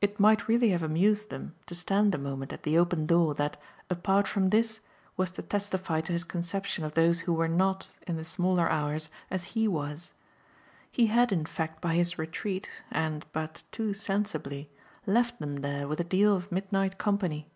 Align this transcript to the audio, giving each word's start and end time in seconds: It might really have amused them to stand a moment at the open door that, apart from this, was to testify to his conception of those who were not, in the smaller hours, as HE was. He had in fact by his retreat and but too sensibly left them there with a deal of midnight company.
It 0.00 0.20
might 0.20 0.46
really 0.46 0.68
have 0.68 0.84
amused 0.84 1.28
them 1.28 1.56
to 1.66 1.74
stand 1.74 2.14
a 2.14 2.18
moment 2.18 2.52
at 2.52 2.62
the 2.62 2.78
open 2.78 3.04
door 3.04 3.34
that, 3.34 3.60
apart 3.90 4.28
from 4.28 4.50
this, 4.50 4.78
was 5.16 5.32
to 5.32 5.42
testify 5.42 6.00
to 6.02 6.12
his 6.12 6.22
conception 6.22 6.84
of 6.84 6.94
those 6.94 7.22
who 7.22 7.32
were 7.34 7.48
not, 7.48 7.88
in 8.06 8.14
the 8.14 8.24
smaller 8.24 8.70
hours, 8.70 9.10
as 9.32 9.42
HE 9.58 9.66
was. 9.66 10.12
He 10.88 11.06
had 11.06 11.32
in 11.32 11.46
fact 11.46 11.80
by 11.80 11.96
his 11.96 12.16
retreat 12.16 12.70
and 12.92 13.26
but 13.32 13.64
too 13.72 13.92
sensibly 13.92 14.70
left 15.04 15.40
them 15.40 15.56
there 15.62 15.88
with 15.88 15.98
a 15.98 16.04
deal 16.04 16.36
of 16.36 16.52
midnight 16.52 16.96
company. 16.96 17.48